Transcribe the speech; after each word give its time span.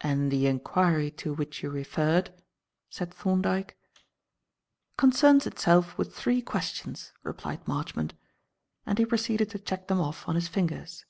"And 0.00 0.30
the 0.32 0.46
inquiry 0.46 1.10
to 1.10 1.34
which 1.34 1.62
you 1.62 1.68
referred?" 1.68 2.32
said 2.88 3.12
Thorndyke. 3.12 3.76
"Concerns 4.96 5.46
itself 5.46 5.98
with 5.98 6.16
three 6.16 6.40
questions," 6.40 7.12
replied 7.22 7.68
Marchmont, 7.68 8.14
and 8.86 8.96
he 8.98 9.04
proceeded 9.04 9.50
to 9.50 9.58
check 9.58 9.88
them 9.88 10.00
off 10.00 10.26
on 10.26 10.36
his 10.36 10.48
fingers. 10.48 11.04